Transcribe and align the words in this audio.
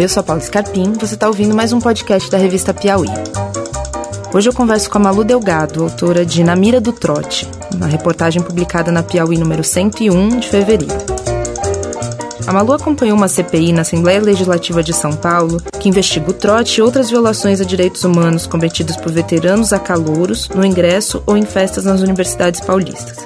Eu 0.00 0.08
sou 0.08 0.20
a 0.20 0.24
Paula 0.24 0.42
Scarpim, 0.42 0.92
você 0.92 1.14
está 1.14 1.28
ouvindo 1.28 1.54
mais 1.54 1.72
um 1.72 1.80
podcast 1.80 2.28
da 2.30 2.36
revista 2.36 2.74
Piauí. 2.74 3.08
Hoje 4.34 4.48
eu 4.48 4.52
converso 4.52 4.90
com 4.90 4.98
a 4.98 5.00
Malu 5.00 5.22
Delgado, 5.22 5.84
autora 5.84 6.26
de 6.26 6.42
Na 6.42 6.56
Mira 6.56 6.80
do 6.80 6.92
Trote, 6.92 7.48
uma 7.72 7.86
reportagem 7.86 8.42
publicada 8.42 8.90
na 8.90 9.02
Piauí 9.02 9.38
número 9.38 9.62
101 9.62 10.40
de 10.40 10.48
fevereiro. 10.48 10.94
A 12.46 12.52
Malu 12.52 12.72
acompanhou 12.72 13.16
uma 13.16 13.28
CPI 13.28 13.72
na 13.72 13.82
Assembleia 13.82 14.20
Legislativa 14.20 14.82
de 14.82 14.92
São 14.92 15.12
Paulo 15.12 15.62
que 15.80 15.88
investiga 15.88 16.30
o 16.30 16.34
trote 16.34 16.80
e 16.80 16.82
outras 16.82 17.08
violações 17.08 17.60
a 17.60 17.64
direitos 17.64 18.04
humanos 18.04 18.46
cometidos 18.46 18.96
por 18.96 19.12
veteranos 19.12 19.72
a 19.72 19.78
calouros 19.78 20.48
no 20.48 20.66
ingresso 20.66 21.22
ou 21.24 21.36
em 21.36 21.46
festas 21.46 21.84
nas 21.84 22.00
universidades 22.02 22.60
paulistas. 22.60 23.24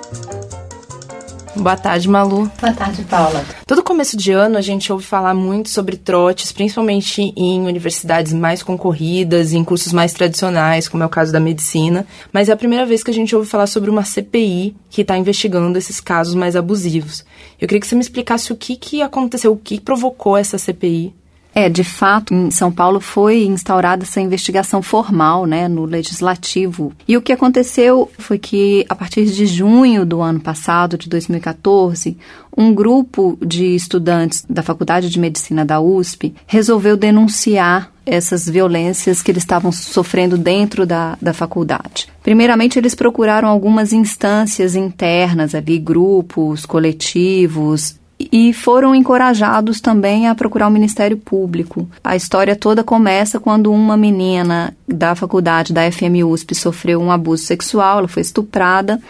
Boa 1.59 1.77
tarde, 1.77 2.09
Malu. 2.09 2.51
Boa 2.61 2.73
tarde, 2.73 3.03
Paula. 3.03 3.45
Todo 3.67 3.83
começo 3.83 4.17
de 4.17 4.31
ano 4.31 4.57
a 4.57 4.61
gente 4.61 4.93
ouve 4.93 5.05
falar 5.05 5.35
muito 5.35 5.69
sobre 5.69 5.97
trotes, 5.97 6.53
principalmente 6.53 7.33
em 7.37 7.67
universidades 7.67 8.33
mais 8.33 8.63
concorridas, 8.63 9.53
em 9.53 9.65
cursos 9.65 9.93
mais 9.93 10.13
tradicionais, 10.13 10.89
como 10.89 11.03
é 11.03 11.07
o 11.07 11.11
caso 11.11 11.33
da 11.33 11.41
medicina. 11.41 12.07
Mas 12.33 12.49
é 12.49 12.53
a 12.53 12.57
primeira 12.57 12.87
vez 12.87 13.03
que 13.03 13.11
a 13.11 13.15
gente 13.15 13.35
ouve 13.35 13.49
falar 13.49 13.67
sobre 13.67 13.91
uma 13.91 14.05
CPI 14.05 14.77
que 14.89 15.03
está 15.03 15.19
investigando 15.19 15.77
esses 15.77 16.01
casos 16.01 16.35
mais 16.35 16.55
abusivos. 16.55 17.25
Eu 17.61 17.67
queria 17.67 17.81
que 17.81 17.89
você 17.89 17.97
me 17.97 18.03
explicasse 18.03 18.53
o 18.53 18.57
que, 18.57 18.77
que 18.77 19.03
aconteceu, 19.03 19.53
o 19.53 19.57
que 19.57 19.81
provocou 19.81 20.37
essa 20.37 20.59
CPI. 20.59 21.13
É, 21.55 21.69
de 21.69 21.83
fato, 21.83 22.33
em 22.33 22.51
São 22.51 22.71
Paulo 22.71 23.01
foi 23.01 23.45
instaurada 23.45 24.05
essa 24.05 24.21
investigação 24.21 24.81
formal, 24.81 25.45
né, 25.45 25.67
no 25.67 25.85
legislativo. 25.85 26.93
E 27.07 27.17
o 27.17 27.23
que 27.23 27.33
aconteceu 27.33 28.11
foi 28.19 28.39
que, 28.39 28.87
a 28.89 28.95
partir 28.95 29.25
de 29.25 29.47
junho 29.47 30.07
do 30.07 30.21
ano 30.21 30.39
passado, 30.39 30.97
de 30.97 31.09
2014, 31.09 32.17
um 32.57 32.73
grupo 32.73 33.39
de 33.45 33.75
estudantes 33.75 34.45
da 34.49 34.63
Faculdade 34.63 35.09
de 35.09 35.19
Medicina 35.19 35.65
da 35.65 35.81
USP 35.81 36.35
resolveu 36.47 36.97
denunciar 36.97 37.93
essas 38.05 38.49
violências 38.49 39.23
que 39.23 39.31
eles 39.31 39.43
estavam 39.43 39.71
sofrendo 39.71 40.39
dentro 40.39 40.87
da, 40.87 41.17
da 41.21 41.33
faculdade. 41.33 42.09
Primeiramente, 42.23 42.79
eles 42.79 42.95
procuraram 42.95 43.49
algumas 43.49 43.93
instâncias 43.93 44.75
internas 44.75 45.55
ali, 45.55 45.79
grupos, 45.79 46.65
coletivos, 46.65 47.97
e 48.19 48.53
foram 48.53 48.95
encorajados 48.95 49.81
também 49.81 50.27
a 50.27 50.35
procurar 50.35 50.67
o 50.67 50.71
Ministério 50.71 51.17
Público. 51.17 51.89
A 52.03 52.17
história 52.17 52.57
toda 52.57 52.83
começa 52.83 53.39
quando 53.39 53.73
uma 53.73 53.97
menina 53.97 54.77
da 54.87 55.15
faculdade 55.15 55.73
da 55.73 55.91
FM 55.91 56.25
USP 56.27 56.55
sofreu 56.55 57.01
um 57.01 57.13
abuso 57.13 57.45
sexual, 57.45 57.99
ela 57.99 58.09
foi 58.09 58.23
estuprada. 58.23 59.01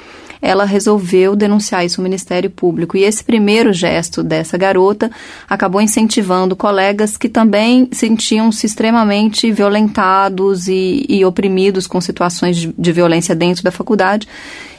Ela 0.40 0.64
resolveu 0.64 1.34
denunciar 1.34 1.84
isso 1.84 2.00
ao 2.00 2.04
Ministério 2.04 2.48
Público. 2.48 2.96
E 2.96 3.02
esse 3.02 3.24
primeiro 3.24 3.72
gesto 3.72 4.22
dessa 4.22 4.56
garota 4.56 5.10
acabou 5.48 5.80
incentivando 5.80 6.54
colegas 6.54 7.16
que 7.16 7.28
também 7.28 7.88
sentiam-se 7.90 8.64
extremamente 8.64 9.50
violentados 9.50 10.68
e, 10.68 11.04
e 11.08 11.24
oprimidos 11.24 11.88
com 11.88 12.00
situações 12.00 12.56
de, 12.56 12.72
de 12.78 12.92
violência 12.92 13.34
dentro 13.34 13.64
da 13.64 13.72
faculdade. 13.72 14.28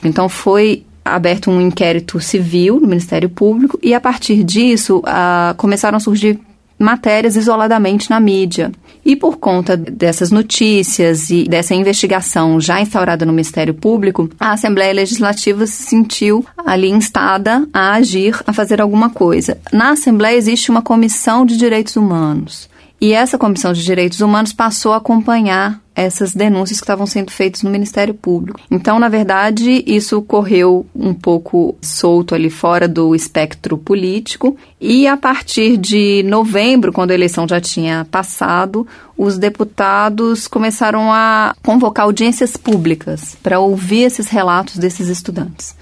Então 0.02 0.30
foi 0.30 0.86
aberto 1.16 1.50
um 1.50 1.62
inquérito 1.62 2.20
civil 2.20 2.80
no 2.80 2.88
Ministério 2.88 3.30
Público 3.30 3.80
e 3.82 3.94
a 3.94 4.00
partir 4.00 4.44
disso 4.44 5.00
uh, 5.00 5.56
começaram 5.56 5.98
a 5.98 6.00
surgir 6.00 6.40
matérias 6.80 7.36
isoladamente 7.36 8.10
na 8.10 8.20
mídia. 8.20 8.72
E 9.06 9.16
por 9.16 9.38
conta 9.38 9.76
dessas 9.76 10.32
notícias 10.32 11.30
e 11.30 11.46
dessa 11.46 11.74
investigação 11.74 12.60
já 12.60 12.80
instaurada 12.80 13.26
no 13.26 13.34
Ministério 13.34 13.74
Público, 13.74 14.30
a 14.40 14.52
Assembleia 14.54 14.94
Legislativa 14.94 15.66
se 15.66 15.84
sentiu 15.84 16.46
ali 16.66 16.90
instada 16.90 17.68
a 17.74 17.94
agir, 17.94 18.40
a 18.46 18.54
fazer 18.54 18.82
alguma 18.82 19.10
coisa. 19.10 19.58
Na 19.74 19.92
Assembleia 19.92 20.38
existe 20.38 20.70
uma 20.70 20.82
comissão 20.82 21.46
de 21.46 21.58
direitos 21.58 21.96
humanos. 21.96 22.69
E 23.02 23.14
essa 23.14 23.38
Comissão 23.38 23.72
de 23.72 23.84
Direitos 23.84 24.20
Humanos 24.20 24.52
passou 24.52 24.92
a 24.92 24.98
acompanhar 24.98 25.82
essas 25.96 26.34
denúncias 26.34 26.80
que 26.80 26.86
estavam 26.86 27.06
sendo 27.06 27.32
feitas 27.32 27.62
no 27.62 27.70
Ministério 27.70 28.14
Público. 28.14 28.60
Então, 28.72 29.00
na 29.00 29.10
verdade, 29.10 29.84
isso 29.86 30.22
correu 30.22 30.86
um 30.96 31.14
pouco 31.14 31.76
solto 31.82 32.34
ali 32.34 32.50
fora 32.50 32.88
do 32.88 33.14
espectro 33.14 33.78
político 33.78 34.56
e 34.80 35.08
a 35.08 35.18
partir 35.18 35.76
de 35.76 36.24
novembro, 36.24 36.94
quando 36.94 37.12
a 37.12 37.14
eleição 37.14 37.48
já 37.48 37.60
tinha 37.60 38.08
passado, 38.10 38.88
os 39.18 39.38
deputados 39.38 40.48
começaram 40.48 41.12
a 41.12 41.54
convocar 41.64 42.06
audiências 42.06 42.56
públicas 42.56 43.38
para 43.44 43.60
ouvir 43.60 44.04
esses 44.04 44.30
relatos 44.30 44.78
desses 44.78 45.10
estudantes. 45.10 45.76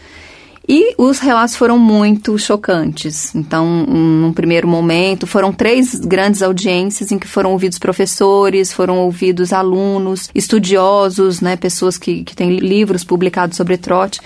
E 0.70 0.94
os 0.98 1.20
relatos 1.20 1.56
foram 1.56 1.80
muito 1.80 2.38
chocantes. 2.38 3.34
Então, 3.34 3.66
num 3.86 4.34
primeiro 4.34 4.68
momento, 4.68 5.26
foram 5.26 5.54
três 5.54 5.96
grandes 5.96 6.42
audiências 6.42 7.10
em 7.10 7.18
que 7.18 7.28
foram 7.28 7.54
ouvidos 7.54 7.80
professores, 7.80 8.74
foram 8.74 9.00
ouvidos 9.00 9.54
alunos, 9.54 10.30
estudiosos, 10.36 11.40
né, 11.40 11.56
pessoas 11.56 11.98
que, 11.98 12.24
que 12.24 12.36
têm 12.36 12.58
livros 12.58 13.06
publicados 13.06 13.56
sobre 13.56 13.78
trote. 13.78 14.20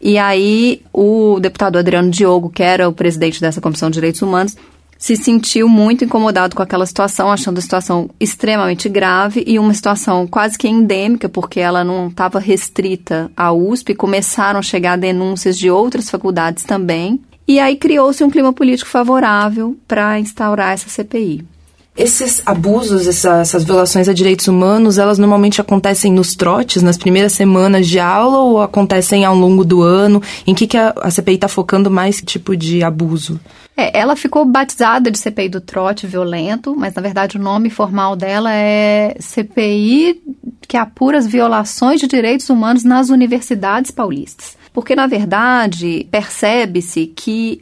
E 0.00 0.18
aí, 0.18 0.82
o 0.92 1.38
deputado 1.40 1.78
Adriano 1.78 2.10
Diogo, 2.10 2.50
que 2.50 2.62
era 2.62 2.88
o 2.88 2.92
presidente 2.92 3.40
dessa 3.40 3.60
Comissão 3.60 3.88
de 3.88 3.94
Direitos 3.94 4.20
Humanos, 4.20 4.56
se 5.04 5.16
sentiu 5.16 5.68
muito 5.68 6.02
incomodado 6.02 6.56
com 6.56 6.62
aquela 6.62 6.86
situação, 6.86 7.30
achando 7.30 7.58
a 7.58 7.60
situação 7.60 8.08
extremamente 8.18 8.88
grave 8.88 9.44
e 9.46 9.58
uma 9.58 9.74
situação 9.74 10.26
quase 10.26 10.56
que 10.56 10.66
endêmica, 10.66 11.28
porque 11.28 11.60
ela 11.60 11.84
não 11.84 12.08
estava 12.08 12.38
restrita 12.38 13.30
à 13.36 13.52
USP, 13.52 13.94
começaram 13.94 14.58
a 14.58 14.62
chegar 14.62 14.96
denúncias 14.96 15.58
de 15.58 15.70
outras 15.70 16.08
faculdades 16.08 16.64
também. 16.64 17.20
E 17.46 17.60
aí 17.60 17.76
criou-se 17.76 18.24
um 18.24 18.30
clima 18.30 18.50
político 18.50 18.88
favorável 18.88 19.76
para 19.86 20.18
instaurar 20.18 20.72
essa 20.72 20.88
CPI. 20.88 21.44
Esses 21.96 22.42
abusos, 22.44 23.06
essa, 23.06 23.38
essas 23.38 23.62
violações 23.62 24.08
a 24.08 24.12
direitos 24.12 24.48
humanos, 24.48 24.98
elas 24.98 25.16
normalmente 25.16 25.60
acontecem 25.60 26.12
nos 26.12 26.34
trotes, 26.34 26.82
nas 26.82 26.98
primeiras 26.98 27.32
semanas 27.32 27.86
de 27.86 28.00
aula 28.00 28.38
ou 28.38 28.60
acontecem 28.60 29.24
ao 29.24 29.34
longo 29.36 29.64
do 29.64 29.80
ano? 29.80 30.20
Em 30.44 30.54
que, 30.54 30.66
que 30.66 30.76
a, 30.76 30.92
a 30.96 31.10
CPI 31.10 31.36
está 31.36 31.46
focando 31.46 31.88
mais 31.92 32.20
tipo 32.20 32.56
de 32.56 32.82
abuso? 32.82 33.38
É, 33.76 33.96
ela 33.96 34.16
ficou 34.16 34.44
batizada 34.44 35.08
de 35.08 35.18
CPI 35.18 35.48
do 35.48 35.60
trote 35.60 36.04
violento, 36.04 36.74
mas 36.76 36.94
na 36.94 37.02
verdade 37.02 37.36
o 37.36 37.40
nome 37.40 37.70
formal 37.70 38.16
dela 38.16 38.52
é 38.52 39.16
CPI 39.20 40.20
que 40.66 40.76
apura 40.76 41.18
as 41.18 41.26
violações 41.26 42.00
de 42.00 42.08
direitos 42.08 42.50
humanos 42.50 42.82
nas 42.82 43.08
universidades 43.08 43.92
paulistas. 43.92 44.56
Porque, 44.72 44.96
na 44.96 45.06
verdade, 45.06 46.08
percebe-se 46.10 47.06
que 47.06 47.60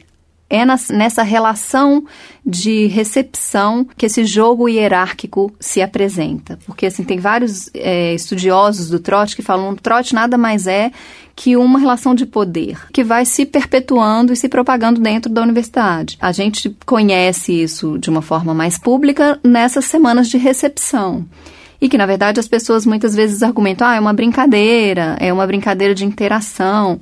é 0.53 0.63
nessa 0.93 1.23
relação 1.23 2.05
de 2.45 2.85
recepção 2.85 3.87
que 3.97 4.05
esse 4.05 4.23
jogo 4.23 4.69
hierárquico 4.69 5.51
se 5.59 5.81
apresenta. 5.81 6.59
Porque, 6.67 6.85
assim, 6.85 7.03
tem 7.03 7.17
vários 7.17 7.71
é, 7.73 8.13
estudiosos 8.13 8.87
do 8.87 8.99
trote 8.99 9.35
que 9.35 9.41
falam 9.41 9.73
que 9.73 9.79
o 9.79 9.81
trote 9.81 10.13
nada 10.13 10.37
mais 10.37 10.67
é 10.67 10.91
que 11.35 11.57
uma 11.57 11.79
relação 11.79 12.13
de 12.13 12.27
poder 12.27 12.77
que 12.93 13.03
vai 13.03 13.25
se 13.25 13.47
perpetuando 13.47 14.31
e 14.31 14.35
se 14.35 14.47
propagando 14.47 15.01
dentro 15.01 15.31
da 15.31 15.41
universidade. 15.41 16.19
A 16.21 16.31
gente 16.31 16.75
conhece 16.85 17.51
isso 17.51 17.97
de 17.97 18.11
uma 18.11 18.21
forma 18.21 18.53
mais 18.53 18.77
pública 18.77 19.39
nessas 19.43 19.85
semanas 19.85 20.29
de 20.29 20.37
recepção 20.37 21.25
e 21.81 21.89
que 21.89 21.97
na 21.97 22.05
verdade 22.05 22.39
as 22.39 22.47
pessoas 22.47 22.85
muitas 22.85 23.15
vezes 23.15 23.41
argumentam 23.41 23.87
ah 23.87 23.95
é 23.95 23.99
uma 23.99 24.13
brincadeira 24.13 25.17
é 25.19 25.33
uma 25.33 25.47
brincadeira 25.47 25.95
de 25.95 26.05
interação 26.05 27.01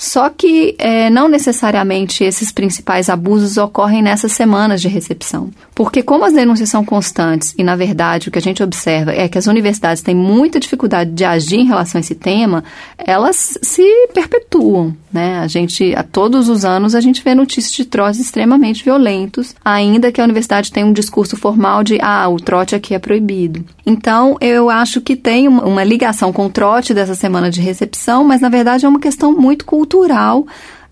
só 0.00 0.30
que 0.30 0.74
é, 0.78 1.10
não 1.10 1.28
necessariamente 1.28 2.24
esses 2.24 2.50
principais 2.50 3.10
abusos 3.10 3.58
ocorrem 3.58 4.00
nessas 4.00 4.32
semanas 4.32 4.80
de 4.80 4.88
recepção. 4.88 5.50
Porque, 5.74 6.02
como 6.02 6.24
as 6.24 6.32
denúncias 6.32 6.70
são 6.70 6.82
constantes, 6.82 7.54
e 7.58 7.62
na 7.62 7.76
verdade 7.76 8.28
o 8.28 8.30
que 8.30 8.38
a 8.38 8.42
gente 8.42 8.62
observa 8.62 9.12
é 9.12 9.28
que 9.28 9.36
as 9.36 9.46
universidades 9.46 10.02
têm 10.02 10.14
muita 10.14 10.58
dificuldade 10.58 11.10
de 11.10 11.22
agir 11.22 11.58
em 11.58 11.66
relação 11.66 11.98
a 11.98 12.00
esse 12.00 12.14
tema, 12.14 12.64
elas 12.96 13.58
se 13.60 13.84
perpetuam. 14.14 14.96
Né? 15.12 15.38
A 15.40 15.46
gente, 15.46 15.94
a 15.94 16.02
todos 16.02 16.48
os 16.48 16.64
anos, 16.64 16.94
a 16.94 17.00
gente 17.00 17.22
vê 17.22 17.34
notícias 17.34 17.74
de 17.74 17.84
trotes 17.84 18.20
extremamente 18.20 18.82
violentos, 18.82 19.54
ainda 19.62 20.10
que 20.10 20.20
a 20.20 20.24
universidade 20.24 20.72
tenha 20.72 20.86
um 20.86 20.94
discurso 20.94 21.36
formal 21.36 21.84
de 21.84 21.98
ah, 22.00 22.26
o 22.28 22.38
trote 22.38 22.74
aqui 22.74 22.94
é 22.94 22.98
proibido. 22.98 23.64
Então, 23.84 24.38
eu 24.40 24.70
acho 24.70 25.00
que 25.00 25.14
tem 25.14 25.46
uma, 25.46 25.64
uma 25.64 25.84
ligação 25.84 26.32
com 26.32 26.46
o 26.46 26.50
trote 26.50 26.94
dessa 26.94 27.14
semana 27.14 27.50
de 27.50 27.60
recepção, 27.60 28.24
mas 28.24 28.40
na 28.40 28.48
verdade 28.48 28.86
é 28.86 28.88
uma 28.88 29.00
questão 29.00 29.32
muito 29.32 29.64
cultural 29.66 29.89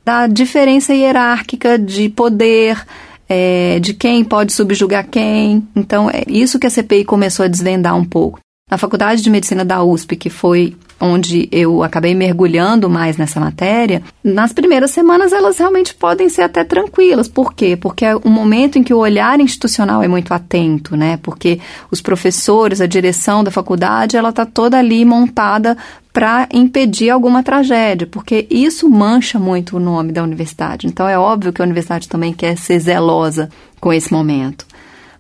da 0.05 0.27
diferença 0.27 0.95
hierárquica 0.95 1.79
de 1.79 2.09
poder, 2.09 2.83
é, 3.29 3.79
de 3.79 3.93
quem 3.93 4.25
pode 4.25 4.53
subjugar 4.53 5.07
quem. 5.07 5.67
Então, 5.77 6.09
é 6.09 6.23
isso 6.27 6.59
que 6.59 6.67
a 6.67 6.71
CPI 6.71 7.05
começou 7.05 7.45
a 7.45 7.49
desvendar 7.49 7.95
um 7.95 8.05
pouco. 8.05 8.41
Na 8.71 8.79
Faculdade 8.79 9.23
de 9.23 9.31
Medicina 9.31 9.65
da 9.65 9.83
USP, 9.83 10.17
que 10.17 10.31
foi 10.31 10.77
onde 11.01 11.49
eu 11.53 11.83
acabei 11.83 12.15
mergulhando 12.15 12.89
mais 12.91 13.17
nessa 13.17 13.39
matéria, 13.39 14.03
nas 14.23 14.53
primeiras 14.53 14.91
semanas 14.91 15.33
elas 15.33 15.59
realmente 15.59 15.95
podem 15.95 16.29
ser 16.29 16.43
até 16.43 16.65
tranquilas. 16.65 17.29
Por 17.29 17.55
quê? 17.55 17.77
Porque 17.77 18.05
é 18.05 18.17
um 18.17 18.31
momento 18.31 18.79
em 18.79 18.83
que 18.83 18.93
o 18.93 18.99
olhar 18.99 19.39
institucional 19.41 20.03
é 20.03 20.09
muito 20.09 20.35
atento, 20.35 20.97
né? 20.97 21.19
Porque 21.23 21.61
os 21.91 22.01
professores, 22.01 22.81
a 22.81 22.87
direção 22.87 23.45
da 23.45 23.51
faculdade, 23.51 24.17
ela 24.17 24.31
está 24.31 24.45
toda 24.45 24.79
ali 24.79 25.05
montada 25.05 25.77
para 26.19 26.49
impedir 26.53 27.11
alguma 27.11 27.45
tragédia, 27.45 28.05
porque 28.05 28.45
isso 28.51 28.91
mancha 28.91 29.39
muito 29.39 29.77
o 29.77 29.81
nome 29.81 30.11
da 30.11 30.21
universidade. 30.21 30.89
Então 30.89 31.09
é 31.09 31.17
óbvio 31.17 31.53
que 31.53 31.63
a 31.63 31.65
universidade 31.65 32.09
também 32.09 32.33
quer 32.33 32.59
ser 32.59 32.81
zelosa 32.81 33.49
com 33.81 33.93
esse 33.93 34.13
momento. 34.13 34.67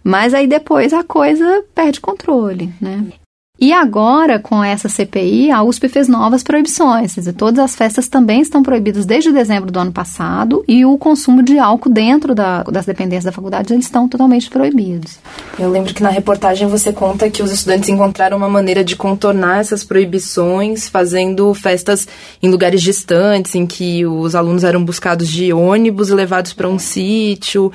Mas 0.02 0.34
aí 0.34 0.48
depois 0.48 0.92
a 0.92 1.04
coisa 1.04 1.62
perde 1.72 2.00
controle, 2.00 2.72
né? 2.80 3.12
E 3.60 3.72
agora, 3.72 4.38
com 4.38 4.62
essa 4.62 4.88
CPI, 4.88 5.50
a 5.50 5.64
USP 5.64 5.88
fez 5.88 6.06
novas 6.06 6.44
proibições. 6.44 7.14
Quer 7.14 7.20
dizer, 7.22 7.32
todas 7.32 7.58
as 7.58 7.75
festas 7.75 8.06
também 8.06 8.40
estão 8.40 8.62
proibidas 8.62 9.05
desde 9.05 9.32
dezembro 9.32 9.72
do 9.72 9.81
ano 9.81 9.90
passado 9.90 10.64
e 10.69 10.84
o 10.84 10.96
consumo 10.96 11.43
de 11.43 11.58
álcool 11.58 11.90
dentro 11.90 12.37
da, 12.37 12.62
das 12.62 12.87
dependências 12.87 13.25
da 13.25 13.32
faculdade 13.32 13.72
eles 13.72 13.87
estão 13.87 14.08
totalmente 14.08 14.49
proibidos. 14.49 15.19
Eu 15.58 15.69
lembro 15.70 15.93
que 15.93 16.05
na 16.05 16.08
reportagem 16.08 16.69
você 16.69 16.93
conta 16.93 17.28
que 17.28 17.43
os 17.43 17.50
estudantes 17.50 17.88
encontraram 17.88 18.37
uma 18.37 18.49
maneira 18.49 18.84
de 18.84 18.94
contornar 18.94 19.58
essas 19.58 19.82
proibições 19.82 20.88
fazendo 20.88 21.52
festas 21.52 22.06
em 22.40 22.49
lugares 22.49 22.81
distantes, 22.81 23.56
em 23.56 23.66
que 23.66 24.06
os 24.06 24.37
alunos 24.37 24.62
eram 24.62 24.84
buscados 24.84 25.26
de 25.26 25.52
ônibus 25.52 26.11
e 26.11 26.14
levados 26.14 26.52
para 26.52 26.69
um 26.69 26.78
sítio. 26.78 27.72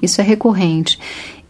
Isso 0.00 0.20
é 0.20 0.24
recorrente. 0.24 0.98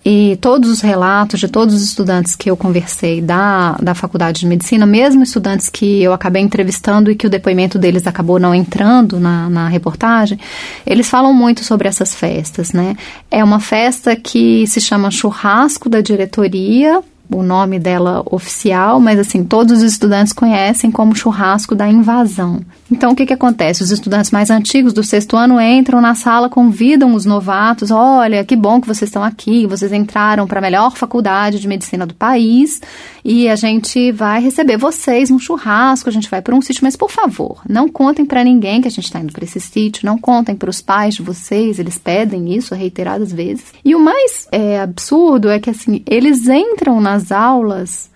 E 0.09 0.39
todos 0.41 0.71
os 0.71 0.81
relatos 0.83 1.41
de 1.41 1.49
todos 1.49 1.75
os 1.75 1.83
estudantes 1.83 2.37
que 2.37 2.49
eu 2.49 2.57
conversei 2.57 3.21
da, 3.21 3.73
da 3.83 3.93
faculdade 3.93 4.39
de 4.39 4.47
medicina, 4.47 4.87
mesmo 4.87 5.25
estudantes 5.25 5.69
que 5.69 6.01
eu 6.01 6.13
acabei 6.13 6.41
entrevistando 6.41 7.11
e 7.11 7.17
que 7.17 7.27
o 7.27 7.31
depoimento 7.31 7.77
deles 7.77 8.07
acabou 8.07 8.39
não 8.39 8.55
entrando 8.55 9.19
na, 9.19 9.51
na 9.51 9.69
reportagem, 9.69 10.39
eles 10.87 11.11
falam 11.11 11.35
muito 11.35 11.65
sobre 11.65 11.89
essas 11.89 12.15
festas, 12.15 12.73
né? 12.73 12.95
É 13.29 13.43
uma 13.43 13.59
festa 13.59 14.15
que 14.15 14.65
se 14.69 14.81
chama 14.81 15.11
Churrasco 15.11 15.89
da 15.89 16.01
Diretoria, 16.01 17.03
o 17.31 17.43
nome 17.43 17.79
dela 17.79 18.23
oficial, 18.31 19.01
mas 19.01 19.19
assim, 19.19 19.45
todos 19.45 19.79
os 19.79 19.83
estudantes 19.83 20.33
conhecem 20.33 20.91
como 20.91 21.15
churrasco 21.15 21.75
da 21.75 21.89
invasão. 21.89 22.61
Então, 22.91 23.13
o 23.13 23.17
que, 23.17 23.27
que 23.27 23.33
acontece? 23.33 23.83
Os 23.83 23.91
estudantes 23.91 24.31
mais 24.31 24.49
antigos 24.49 24.93
do 24.93 25.03
sexto 25.03 25.37
ano 25.37 25.61
entram 25.61 26.01
na 26.01 26.15
sala, 26.15 26.49
convidam 26.49 27.15
os 27.15 27.25
novatos: 27.25 27.91
olha, 27.91 28.45
que 28.45 28.55
bom 28.55 28.81
que 28.81 28.87
vocês 28.87 29.09
estão 29.09 29.25
aqui, 29.25 29.67
vocês 29.67 29.93
entraram 29.93 30.47
para 30.47 30.59
a 30.59 30.63
melhor 30.63 30.97
faculdade 30.97 31.59
de 31.59 31.67
medicina 31.67 32.07
do 32.07 32.15
país 32.15 32.81
e 33.25 33.49
a 33.49 33.57
gente 33.57 34.13
vai 34.13 34.41
receber 34.41 34.77
vocês 34.77 35.31
num 35.31 35.39
churrasco, 35.39 36.09
a 36.09 36.13
gente 36.13 36.31
vai 36.31 36.41
para 36.41 36.55
um 36.55 36.63
sítio, 36.63 36.85
mas 36.85 36.95
por 36.95 37.11
favor, 37.11 37.61
não 37.69 37.89
contem 37.89 38.25
para 38.25 38.45
ninguém 38.45 38.81
que 38.81 38.87
a 38.87 38.91
gente 38.91 39.07
está 39.07 39.19
indo 39.19 39.33
para 39.33 39.43
esse 39.43 39.59
sítio, 39.59 40.07
não 40.07 40.17
contem 40.17 40.55
para 40.55 40.71
os 40.71 40.81
pais 40.81 41.17
de 41.17 41.23
vocês, 41.23 41.81
eles 41.81 41.99
pedem 41.99 42.55
isso 42.55 42.73
reiteradas 42.73 43.33
vezes. 43.33 43.65
E 43.85 43.97
o 43.97 44.01
mais 44.01 44.47
é, 44.53 44.81
absurdo 44.81 45.49
é 45.49 45.59
que 45.59 45.71
assim, 45.71 46.03
eles 46.07 46.47
entram 46.49 47.01
nas 47.17 47.33
aulas 47.33 48.11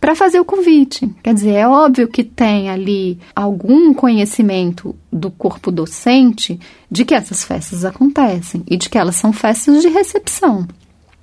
para 0.00 0.14
fazer 0.14 0.40
o 0.40 0.44
convite. 0.44 1.08
Quer 1.22 1.34
dizer, 1.34 1.52
é 1.52 1.68
óbvio 1.68 2.08
que 2.08 2.24
tem 2.24 2.70
ali 2.70 3.18
algum 3.34 3.92
conhecimento 3.92 4.94
do 5.12 5.30
corpo 5.30 5.70
docente 5.70 6.58
de 6.90 7.04
que 7.04 7.14
essas 7.14 7.44
festas 7.44 7.84
acontecem 7.84 8.62
e 8.66 8.76
de 8.76 8.88
que 8.88 8.98
elas 8.98 9.16
são 9.16 9.32
festas 9.32 9.82
de 9.82 9.88
recepção. 9.88 10.66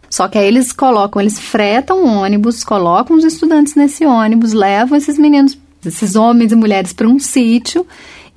Só 0.10 0.28
que 0.28 0.38
aí 0.38 0.48
eles 0.48 0.72
colocam, 0.72 1.22
eles 1.22 1.40
fretam 1.40 2.06
ônibus, 2.06 2.64
colocam 2.64 3.16
os 3.16 3.24
estudantes 3.24 3.74
nesse 3.74 4.06
ônibus, 4.06 4.54
levam 4.54 4.98
esses 4.98 5.18
meninos, 5.18 5.58
esses 5.84 6.16
homens 6.16 6.52
e 6.52 6.56
mulheres 6.56 6.94
para 6.94 7.08
um 7.08 7.18
sítio 7.18 7.86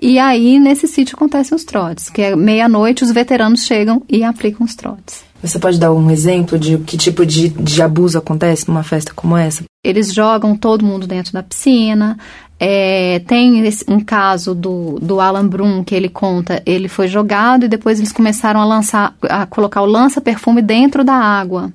e 0.01 0.19
aí, 0.19 0.59
nesse 0.59 0.87
sítio, 0.87 1.17
acontecem 1.17 1.57
os 1.57 1.65
trotes, 1.65 2.11
que 2.11 2.21
é 2.21 2.37
meia-noite, 2.37 3.03
os 3.03 3.11
veteranos 3.11 3.65
chegam 3.65 4.03
e 4.09 4.23
aplicam 4.23 4.65
os 4.67 4.75
trotes. 4.75 5.26
Você 5.43 5.59
pode 5.59 5.79
dar 5.79 5.93
um 5.93 6.11
exemplo 6.11 6.59
de 6.59 6.79
que 6.79 6.97
tipo 6.97 7.25
de, 7.25 7.49
de 7.51 7.83
abuso 7.83 8.19
acontece 8.19 8.67
numa 8.69 8.83
festa 8.83 9.13
como 9.15 9.37
essa? 9.37 9.65
Eles 9.85 10.13
jogam 10.13 10.57
todo 10.57 10.85
mundo 10.85 11.07
dentro 11.07 11.33
da 11.33 11.43
piscina. 11.43 12.19
É, 12.59 13.21
tem 13.27 13.63
um 13.87 14.01
caso 14.01 14.55
do, 14.55 14.99
do 15.01 15.21
Alan 15.21 15.47
Brum 15.47 15.85
que 15.85 15.95
ele 15.95 16.09
conta, 16.09 16.63
ele 16.65 16.89
foi 16.89 17.07
jogado 17.07 17.67
e 17.67 17.69
depois 17.69 17.99
eles 17.99 18.13
começaram 18.13 18.61
a 18.61 18.65
lançar, 18.65 19.15
a 19.23 19.45
colocar 19.45 19.83
o 19.83 19.87
lança-perfume 19.87 20.63
dentro 20.63 21.05
da 21.05 21.15
água. 21.15 21.71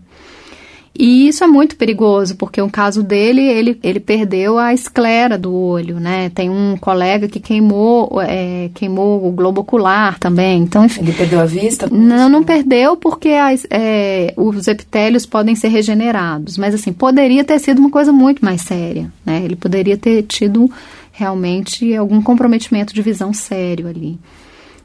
E 0.93 1.27
isso 1.27 1.43
é 1.43 1.47
muito 1.47 1.77
perigoso, 1.77 2.35
porque 2.35 2.61
o 2.61 2.69
caso 2.69 3.01
dele, 3.01 3.41
ele, 3.41 3.79
ele 3.81 3.99
perdeu 3.99 4.59
a 4.59 4.73
esclera 4.73 5.37
do 5.37 5.53
olho, 5.53 5.99
né? 5.99 6.29
Tem 6.29 6.49
um 6.49 6.75
colega 6.75 7.29
que 7.29 7.39
queimou, 7.39 8.21
é, 8.21 8.69
queimou 8.73 9.25
o 9.25 9.31
globo 9.31 9.61
ocular 9.61 10.19
também. 10.19 10.61
Então, 10.61 10.85
enfim, 10.85 11.01
ele 11.01 11.13
perdeu 11.13 11.39
a 11.39 11.45
vista? 11.45 11.87
Não, 11.89 12.27
não 12.27 12.43
perdeu 12.43 12.97
porque 12.97 13.29
as, 13.29 13.65
é, 13.69 14.33
os 14.35 14.67
epitélios 14.67 15.25
podem 15.25 15.55
ser 15.55 15.69
regenerados. 15.69 16.57
Mas, 16.57 16.75
assim, 16.75 16.91
poderia 16.91 17.43
ter 17.43 17.57
sido 17.59 17.79
uma 17.79 17.89
coisa 17.89 18.11
muito 18.11 18.43
mais 18.43 18.61
séria, 18.61 19.11
né? 19.25 19.41
Ele 19.43 19.55
poderia 19.55 19.97
ter 19.97 20.23
tido 20.23 20.69
realmente 21.13 21.95
algum 21.95 22.21
comprometimento 22.21 22.93
de 22.93 23.01
visão 23.01 23.33
sério 23.33 23.87
ali. 23.87 24.19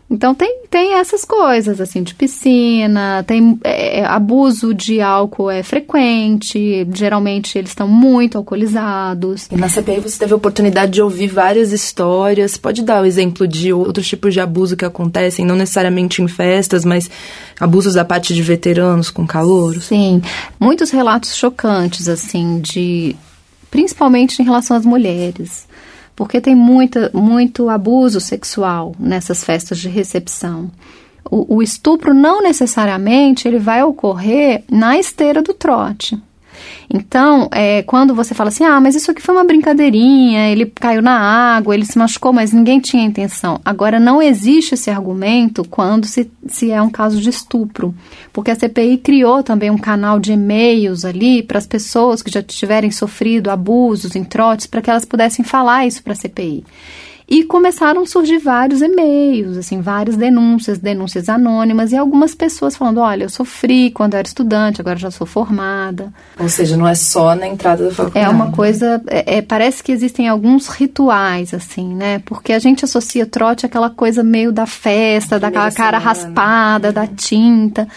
Então 0.08 0.35
tem, 0.35 0.62
tem 0.70 0.94
essas 0.94 1.25
coisas, 1.25 1.81
assim, 1.81 2.03
de 2.03 2.14
piscina, 2.14 3.25
tem 3.26 3.58
é, 3.64 4.05
abuso 4.05 4.73
de 4.73 5.00
álcool 5.00 5.50
é 5.50 5.64
frequente, 5.64 6.87
geralmente 6.94 7.58
eles 7.58 7.70
estão 7.70 7.88
muito 7.88 8.38
alcoolizados. 8.38 9.49
E 9.50 9.56
na 9.56 9.69
CPI 9.69 10.00
você 10.00 10.19
teve 10.19 10.32
a 10.32 10.37
oportunidade 10.37 10.93
de 10.93 11.03
ouvir 11.03 11.26
várias 11.26 11.73
histórias. 11.73 12.56
Pode 12.56 12.82
dar 12.82 13.00
o 13.00 13.03
um 13.03 13.06
exemplo 13.06 13.49
de 13.49 13.73
outros 13.73 14.06
tipos 14.06 14.32
de 14.32 14.41
abuso 14.41 14.76
que 14.76 14.85
acontecem, 14.85 15.44
não 15.44 15.56
necessariamente 15.56 16.23
em 16.23 16.29
festas, 16.29 16.85
mas 16.85 17.11
abusos 17.59 17.94
da 17.94 18.05
parte 18.05 18.32
de 18.32 18.43
veteranos 18.43 19.11
com 19.11 19.26
calor? 19.26 19.81
Sim, 19.82 20.23
muitos 20.61 20.91
relatos 20.91 21.35
chocantes, 21.35 22.09
assim, 22.09 22.61
de 22.61 23.17
principalmente 23.73 24.41
em 24.41 24.44
relação 24.44 24.76
às 24.76 24.87
mulheres 24.87 25.67
porque 26.16 26.40
tem 26.40 26.54
muita, 26.54 27.10
muito 27.12 27.68
abuso 27.68 28.18
sexual 28.18 28.96
nessas 28.98 29.44
festas 29.44 29.78
de 29.78 29.88
recepção. 29.88 30.70
O, 31.30 31.56
o 31.56 31.62
estupro 31.62 32.14
não 32.14 32.42
necessariamente 32.42 33.46
ele 33.46 33.58
vai 33.58 33.82
ocorrer 33.82 34.64
na 34.70 34.98
esteira 34.98 35.42
do 35.42 35.52
trote. 35.52 36.18
Então, 36.93 37.49
é, 37.53 37.82
quando 37.82 38.14
você 38.14 38.35
fala 38.35 38.49
assim, 38.49 38.64
ah, 38.64 38.81
mas 38.81 38.94
isso 38.94 39.11
aqui 39.11 39.20
foi 39.20 39.35
uma 39.35 39.44
brincadeirinha, 39.44 40.49
ele 40.49 40.67
caiu 40.67 41.03
na 41.03 41.19
água, 41.19 41.75
ele 41.75 41.85
se 41.85 41.99
machucou, 41.99 42.32
mas 42.32 42.53
ninguém 42.53 42.81
tinha 42.81 43.05
intenção. 43.05 43.61
Agora, 43.64 43.99
não 43.99 44.23
existe 44.23 44.75
esse 44.75 44.91
argumento 44.91 45.64
quando 45.69 46.06
se, 46.06 46.31
se 46.47 46.70
é 46.70 46.81
um 46.81 46.91
caso 46.91 47.20
de 47.20 47.31
estupro, 47.31 47.94
porque 48.32 48.50
a 48.50 48.55
CPI 48.55 48.99
criou 48.99 49.43
também 49.43 49.70
um 49.70 49.79
canal 49.79 50.19
de 50.19 50.32
e-mails 50.32 51.05
ali 51.05 51.43
para 51.43 51.58
as 51.58 51.67
pessoas 51.67 52.23
que 52.23 52.31
já 52.31 52.43
tiverem 52.43 52.91
sofrido 52.91 53.50
abusos 53.50 54.14
em 54.14 54.25
trotes, 54.25 54.67
para 54.67 54.81
que 54.81 54.91
elas 54.91 55.05
pudessem 55.05 55.44
falar 55.44 55.87
isso 55.87 56.02
para 56.02 56.12
a 56.12 56.17
CPI. 56.17 56.64
E 57.28 57.43
começaram 57.43 58.02
a 58.02 58.06
surgir 58.06 58.38
vários 58.38 58.81
e-mails, 58.81 59.56
assim, 59.56 59.81
várias 59.81 60.17
denúncias, 60.17 60.78
denúncias 60.78 61.28
anônimas 61.28 61.90
e 61.90 61.96
algumas 61.96 62.37
pessoas 62.37 62.76
falando: 62.76 63.00
olha, 63.00 63.25
eu 63.25 63.28
sofri 63.28 63.90
quando 63.90 64.14
eu 64.14 64.18
era 64.18 64.28
estudante, 64.28 64.80
agora 64.80 64.97
já 64.97 65.11
sou 65.11 65.26
formada. 65.26 66.12
Ou 66.38 66.49
seja, 66.49 66.76
não 66.76 66.87
é 66.87 66.95
só 66.95 67.35
na 67.35 67.49
entrada 67.49 67.85
da 67.85 67.90
faculdade. 67.90 68.25
É 68.25 68.28
uma 68.28 68.52
coisa. 68.52 69.02
É, 69.09 69.38
é, 69.38 69.42
parece 69.42 69.83
que 69.83 69.90
existem 69.90 70.28
alguns 70.28 70.68
rituais, 70.68 71.52
assim, 71.52 71.97
né? 71.97 72.21
Porque 72.21 72.52
a 72.52 72.61
gente 72.61 72.85
associa 72.85 73.26
trote 73.26 73.66
àquela 73.66 73.90
coisa 73.90 74.23
meio 74.23 74.52
da 74.52 74.66
festa, 74.66 75.40
daquela 75.40 75.73
cara 75.73 75.99
raspada, 75.99 76.92
da 76.92 77.09
tinta. 77.09 77.88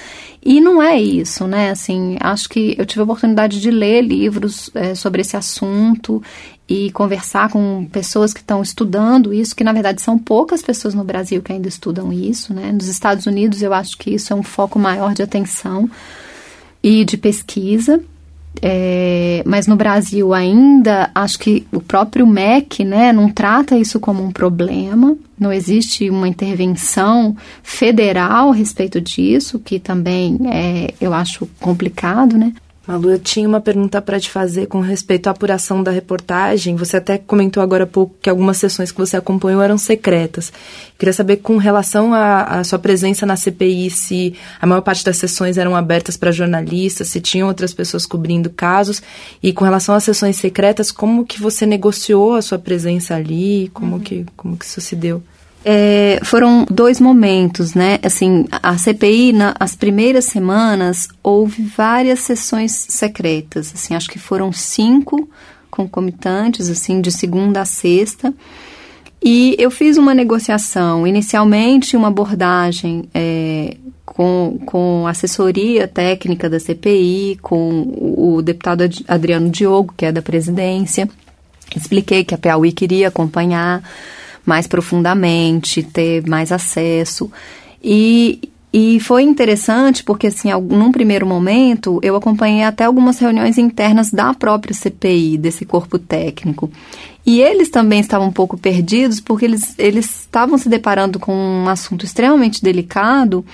E 0.42 0.62
não 0.62 0.82
é 0.82 1.00
isso, 1.00 1.46
né? 1.46 1.70
Assim, 1.70 2.18
acho 2.20 2.48
que 2.48 2.76
eu 2.78 2.86
tive 2.86 3.02
a 3.02 3.04
oportunidade 3.04 3.60
de 3.60 3.70
ler 3.70 4.02
livros 4.02 4.70
é, 4.74 4.96
sobre 4.96 5.22
esse 5.22 5.36
assunto 5.36 6.24
e 6.68 6.92
conversar 6.92 7.52
com 7.52 7.88
pessoas 7.92 8.34
que 8.34 8.40
estão 8.40 8.62
estudando 8.62 9.34
isso, 9.34 9.56
que 9.56 9.64
na 9.64 9.74
verdade 9.74 10.02
são 10.02 10.18
poucas 10.18 10.62
pessoas 10.62 10.94
no 10.94 11.04
Brasil 11.04 11.42
que 11.42 11.52
ainda 11.52 11.68
estudam 11.68 12.14
isso, 12.14 12.54
né? 12.54 12.72
Nos 12.72 12.88
Estados 12.88 13.26
Unidos 13.26 13.62
eu 13.62 13.74
acho 13.74 13.98
que 13.98 14.12
isso 14.12 14.32
é 14.32 14.36
um 14.36 14.44
foco 14.44 14.80
maior 14.80 15.14
de 15.14 15.24
atenção 15.24 15.90
e 16.82 17.04
de 17.04 17.18
pesquisa. 17.18 18.02
É, 18.62 19.42
mas 19.46 19.68
no 19.68 19.76
Brasil 19.76 20.34
ainda 20.34 21.10
acho 21.14 21.40
que 21.40 21.66
o 21.72 21.80
próprio 21.80 22.28
MEC 22.28 22.84
né, 22.84 23.14
não 23.14 23.30
trata 23.30 23.78
isso 23.78 24.00
como 24.00 24.24
um 24.24 24.32
problema, 24.32 25.16
não 25.40 25.54
existe 25.54 26.10
uma 26.10 26.28
intervenção 26.28 27.36
federal 27.64 28.52
a 28.52 28.56
respeito 28.56 29.00
disso, 29.00 29.60
que 29.60 29.80
também 29.80 30.38
é, 30.52 30.94
eu 31.00 31.14
acho 31.14 31.48
complicado, 31.60 32.38
né? 32.38 32.54
Malu, 32.90 33.12
eu 33.12 33.20
tinha 33.20 33.48
uma 33.48 33.62
pergunta 33.62 34.02
para 34.02 34.20
te 34.20 34.32
fazer 34.32 34.66
com 34.66 34.80
respeito 34.80 35.28
à 35.28 35.30
apuração 35.30 35.84
da 35.84 35.92
reportagem. 35.92 36.76
Você 36.76 36.98
até 36.98 37.20
comentou 37.20 37.62
agora 37.62 37.84
há 37.84 37.88
pouco 37.88 38.16
que 38.20 38.28
algumas 38.28 38.58
sessões 38.58 38.92
que 38.92 38.98
você 38.98 39.16
acompanhou 39.16 39.62
eram 39.62 39.78
secretas. 39.78 40.52
Queria 40.98 41.14
saber, 41.14 41.38
com 41.38 41.58
relação 41.58 42.16
à 42.16 42.64
sua 42.64 42.80
presença 42.80 43.28
na 43.28 43.36
CPI, 43.36 43.92
se 43.92 44.34
a 44.60 44.66
maior 44.66 44.82
parte 44.82 45.06
das 45.06 45.18
sessões 45.18 45.60
eram 45.60 45.76
abertas 45.76 46.18
para 46.18 46.32
jornalistas, 46.32 47.10
se 47.10 47.22
tinham 47.22 47.48
outras 47.48 47.76
pessoas 47.76 48.08
cobrindo 48.08 48.50
casos. 48.50 49.04
E 49.44 49.54
com 49.54 49.64
relação 49.64 49.94
às 49.94 50.04
sessões 50.04 50.38
secretas, 50.38 50.92
como 50.92 51.28
que 51.28 51.40
você 51.40 51.68
negociou 51.68 52.34
a 52.34 52.42
sua 52.42 52.58
presença 52.58 53.14
ali? 53.14 53.70
Como, 53.72 53.98
uhum. 53.98 54.02
que, 54.02 54.26
como 54.36 54.58
que 54.58 54.66
isso 54.66 54.82
se 54.82 54.96
deu? 54.96 55.22
É, 55.64 56.20
foram 56.24 56.66
dois 56.70 57.02
momentos, 57.02 57.74
né? 57.74 58.00
Assim, 58.02 58.46
a 58.52 58.78
CPI, 58.78 59.34
nas 59.34 59.76
primeiras 59.76 60.26
semanas, 60.26 61.10
houve 61.22 61.62
várias 61.64 62.20
sessões 62.20 62.72
secretas. 62.72 63.72
Assim, 63.74 63.94
acho 63.94 64.10
que 64.10 64.20
foram 64.20 64.54
cinco 64.54 65.30
concomitantes, 65.70 66.70
assim, 66.70 67.02
de 67.02 67.12
segunda 67.12 67.62
a 67.62 67.66
sexta. 67.66 68.34
E 69.22 69.56
eu 69.60 69.70
fiz 69.70 69.98
uma 69.98 70.14
negociação, 70.14 71.06
inicialmente 71.06 71.98
uma 71.98 72.08
abordagem 72.08 73.10
é, 73.14 73.76
com, 74.06 74.58
com 74.66 75.06
assessoria 75.08 75.90
técnica 75.90 76.50
da 76.50 76.58
CPI, 76.58 77.38
com 77.42 78.16
o 78.18 78.42
deputado 78.42 78.84
Adriano 79.08 79.50
Diogo, 79.50 79.94
que 79.96 80.06
é 80.06 80.12
da 80.12 80.22
presidência. 80.22 81.10
Expliquei 81.76 82.24
que 82.24 82.34
a 82.34 82.38
Piauí 82.38 82.72
queria 82.72 83.10
acompanhar 83.10 83.84
mais 84.50 84.66
profundamente, 84.66 85.84
ter 85.84 86.28
mais 86.28 86.52
acesso. 86.52 87.32
E, 87.82 88.50
e 88.74 89.00
foi 89.00 89.22
interessante 89.22 90.04
porque, 90.04 90.28
assim, 90.28 90.50
num 90.52 90.92
primeiro 90.92 91.26
momento, 91.26 92.00
eu 92.02 92.16
acompanhei 92.16 92.64
até 92.64 92.86
algumas 92.86 93.20
reuniões 93.20 93.60
internas 93.60 94.10
da 94.10 94.34
própria 94.34 94.74
CPI, 94.74 95.38
desse 95.38 95.66
corpo 95.66 96.00
técnico. 96.00 96.70
E 97.24 97.40
eles 97.42 97.70
também 97.70 98.00
estavam 98.00 98.30
um 98.30 98.34
pouco 98.34 98.58
perdidos 98.58 99.20
porque 99.20 99.46
eles, 99.46 99.76
eles 99.78 100.22
estavam 100.22 100.58
se 100.58 100.68
deparando 100.68 101.20
com 101.20 101.32
um 101.32 101.70
assunto 101.70 102.04
extremamente 102.04 102.64
delicado 102.64 103.46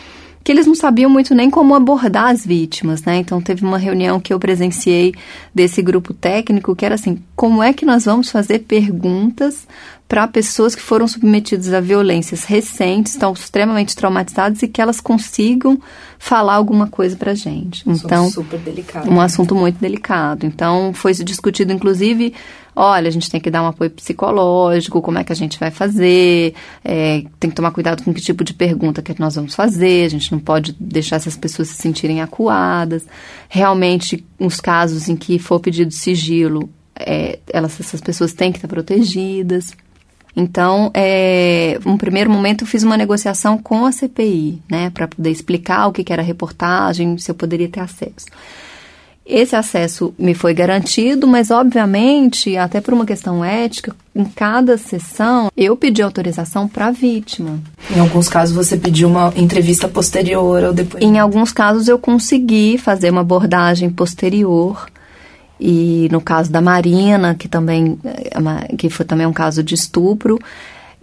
que 0.45 0.51
eles 0.51 0.67
não 0.67 0.75
sabiam 0.75 1.09
muito 1.09 1.33
nem 1.33 1.49
como 1.49 1.73
abordar 1.73 2.27
as 2.27 2.45
vítimas, 2.45 3.03
né? 3.03 3.17
Então 3.17 3.41
teve 3.41 3.65
uma 3.65 3.79
reunião 3.79 4.19
que 4.19 4.31
eu 4.31 4.37
presenciei 4.37 5.15
desse 5.53 5.81
grupo 5.81 6.13
técnico 6.13 6.75
que 6.75 6.85
era 6.85 6.93
assim, 6.93 7.17
como 7.35 7.63
é 7.63 7.73
que 7.73 7.83
nós 7.83 8.05
vamos 8.05 8.29
fazer 8.29 8.59
perguntas 8.59 9.67
para 10.07 10.27
pessoas 10.27 10.75
que 10.75 10.81
foram 10.81 11.07
submetidas 11.07 11.73
a 11.73 11.79
violências 11.79 12.43
recentes, 12.43 13.13
estão 13.13 13.33
extremamente 13.33 13.95
traumatizadas 13.95 14.61
e 14.61 14.67
que 14.67 14.79
elas 14.79 15.01
consigam 15.01 15.79
falar 16.19 16.53
alguma 16.53 16.87
coisa 16.87 17.15
para 17.15 17.33
gente. 17.33 17.83
Então, 17.87 18.29
super 18.29 18.59
delicado. 18.59 19.09
Um 19.09 19.19
assunto 19.19 19.55
muito 19.55 19.79
delicado. 19.79 20.45
Então, 20.45 20.93
foi 20.93 21.11
discutido 21.13 21.73
inclusive, 21.73 22.35
olha, 22.75 23.07
a 23.07 23.11
gente 23.11 23.31
tem 23.31 23.41
que 23.41 23.49
dar 23.49 23.63
um 23.63 23.67
apoio 23.67 23.89
psicológico, 23.89 25.01
como 25.01 25.17
é 25.17 25.23
que 25.23 25.31
a 25.31 25.35
gente 25.35 25.59
vai 25.59 25.71
fazer, 25.71 26.53
é, 26.83 27.23
tem 27.39 27.49
que 27.49 27.55
tomar 27.55 27.71
cuidado 27.71 28.03
com 28.03 28.13
que 28.13 28.21
tipo 28.21 28.43
de 28.43 28.53
pergunta 28.53 29.01
que 29.01 29.19
nós 29.19 29.35
vamos 29.35 29.55
fazer, 29.55 30.05
a 30.05 30.09
gente 30.09 30.31
não 30.31 30.39
pode 30.39 30.75
deixar 30.79 31.15
essas 31.15 31.35
pessoas 31.35 31.69
se 31.69 31.81
sentirem 31.81 32.21
acuadas. 32.21 33.07
Realmente, 33.49 34.23
nos 34.39 34.61
casos 34.61 35.09
em 35.09 35.15
que 35.15 35.39
for 35.39 35.59
pedido 35.59 35.91
sigilo, 35.91 36.69
é, 36.95 37.39
elas, 37.51 37.79
essas 37.79 38.01
pessoas 38.01 38.33
têm 38.33 38.51
que 38.51 38.59
estar 38.59 38.67
protegidas. 38.67 39.73
Então, 40.35 40.91
é, 40.93 41.79
um 41.85 41.97
primeiro 41.97 42.29
momento 42.29 42.63
eu 42.63 42.67
fiz 42.67 42.83
uma 42.83 42.97
negociação 42.97 43.57
com 43.57 43.85
a 43.85 43.91
CPI, 43.91 44.61
né, 44.69 44.89
para 44.89 45.07
poder 45.07 45.31
explicar 45.31 45.87
o 45.87 45.93
que, 45.93 46.03
que 46.03 46.11
era 46.11 46.21
reportagem, 46.21 47.17
se 47.17 47.31
eu 47.31 47.35
poderia 47.35 47.69
ter 47.69 47.79
acesso. 47.79 48.25
Esse 49.25 49.55
acesso 49.55 50.13
me 50.19 50.35
foi 50.35 50.53
garantido, 50.53 51.25
mas 51.25 51.49
obviamente, 51.49 52.55
até 52.57 52.79
por 52.79 52.93
uma 52.93 53.07
questão 53.07 53.43
ética, 53.43 53.95
em 54.13 54.23
cada 54.23 54.77
sessão 54.77 55.49
eu 55.57 55.75
pedi 55.75 56.03
autorização 56.03 56.67
para 56.67 56.87
a 56.87 56.91
vítima. 56.91 57.59
Em 57.89 57.99
alguns 57.99 58.29
casos 58.29 58.55
você 58.55 58.77
pediu 58.77 59.07
uma 59.07 59.33
entrevista 59.35 59.87
posterior 59.87 60.63
ao 60.63 60.73
depoimento? 60.73 61.11
Em 61.11 61.17
alguns 61.17 61.51
casos 61.51 61.87
eu 61.87 61.97
consegui 61.97 62.77
fazer 62.77 63.09
uma 63.09 63.21
abordagem 63.21 63.89
posterior 63.89 64.85
e 65.59 66.07
no 66.11 66.19
caso 66.21 66.51
da 66.51 66.61
Marina, 66.61 67.35
que 67.35 67.47
também 67.47 67.97
é 68.03 68.75
que 68.75 68.89
foi 68.89 69.05
também 69.05 69.25
um 69.25 69.33
caso 69.33 69.63
de 69.63 69.73
estupro, 69.75 70.39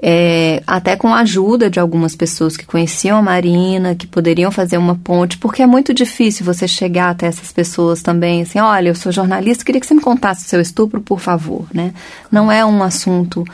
é, 0.04 0.60
até 0.66 0.96
com 0.96 1.14
a 1.14 1.20
ajuda 1.20 1.70
de 1.70 1.78
algumas 1.78 2.16
pessoas 2.16 2.56
que 2.56 2.66
conheciam 2.66 3.16
a 3.16 3.22
Marina, 3.22 3.94
que 3.94 4.06
poderiam 4.06 4.50
fazer 4.50 4.76
uma 4.76 4.96
ponte, 4.96 5.38
porque 5.38 5.62
é 5.62 5.66
muito 5.66 5.94
difícil 5.94 6.44
você 6.44 6.66
chegar 6.66 7.10
até 7.10 7.26
essas 7.26 7.52
pessoas 7.52 8.02
também, 8.02 8.42
assim, 8.42 8.58
olha, 8.58 8.88
eu 8.88 8.96
sou 8.96 9.12
jornalista, 9.12 9.64
queria 9.64 9.80
que 9.80 9.86
você 9.86 9.94
me 9.94 10.00
contasse 10.00 10.44
o 10.44 10.48
seu 10.48 10.60
estupro, 10.60 11.00
por 11.00 11.20
favor, 11.20 11.66
né? 11.72 11.94
Não 12.32 12.50
é 12.50 12.64
um 12.64 12.82
assunto 12.82 13.44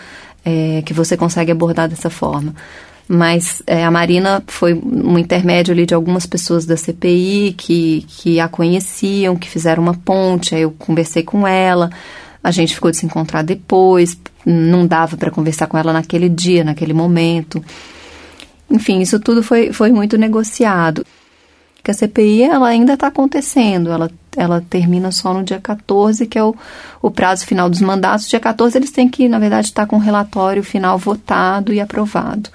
é, 0.43 0.83
que 0.87 0.95
você 0.95 1.19
consegue 1.19 1.53
abordar 1.53 1.87
dessa 1.87 2.09
forma. 2.09 2.55
Mas 3.09 3.63
é, 3.67 3.83
a 3.83 3.91
Marina 3.91 4.43
foi 4.47 4.75
um 4.75 5.19
intermédio 5.19 5.73
ali 5.73 5.87
de 5.87 5.95
algumas 5.95 6.27
pessoas 6.27 6.67
da 6.67 6.77
CPI 6.77 7.55
que, 7.57 8.05
que 8.07 8.39
a 8.39 8.49
conheciam, 8.49 9.35
que 9.35 9.49
fizeram 9.49 9.83
uma 9.83 9.95
ponte, 9.95 10.55
aí 10.55 10.61
eu 10.61 10.71
conversei 10.73 11.23
com 11.23 11.47
ela, 11.47 11.89
a 12.45 12.51
gente 12.51 12.75
ficou 12.75 12.91
de 12.91 12.99
se 12.99 13.07
encontrar 13.07 13.43
depois, 13.43 14.19
não 14.45 14.87
dava 14.87 15.17
para 15.17 15.31
conversar 15.31 15.67
com 15.69 15.79
ela 15.79 15.91
naquele 15.91 16.29
dia, 16.29 16.63
naquele 16.63 16.93
momento. 16.93 17.65
Enfim, 18.71 19.01
isso 19.01 19.19
tudo 19.19 19.43
foi, 19.43 19.73
foi 19.73 19.91
muito 19.91 20.19
negociado. 20.19 21.07
Que 21.83 21.91
a 21.91 21.95
CPI 21.95 22.43
ela 22.43 22.69
ainda 22.69 22.93
está 22.93 23.07
acontecendo, 23.07 23.91
ela, 23.91 24.11
ela 24.37 24.63
termina 24.69 25.11
só 25.11 25.33
no 25.33 25.43
dia 25.43 25.59
14, 25.59 26.27
que 26.27 26.39
é 26.39 26.45
o, 26.45 26.55
o 27.01 27.11
prazo 27.11 27.47
final 27.47 27.71
dos 27.71 27.81
mandatos. 27.81 28.29
Dia 28.29 28.41
14 28.41 28.77
eles 28.77 28.91
têm 28.91 29.09
que, 29.09 29.27
na 29.31 29.39
verdade, 29.39 29.69
estar 29.69 29.85
tá 29.85 29.89
com 29.89 29.97
o 29.97 30.01
relatório 30.01 30.63
final 30.63 30.99
votado 30.99 31.73
e 31.73 31.81
aprovado 31.81 32.51